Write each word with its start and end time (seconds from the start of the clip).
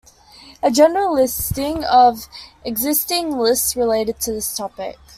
A 0.63 0.71
general 0.71 1.13
listing 1.13 1.83
of 1.83 2.27
existing 2.65 3.37
lists 3.37 3.75
related 3.75 4.19
to 4.21 4.31
this 4.33 4.55
topic. 4.57 4.97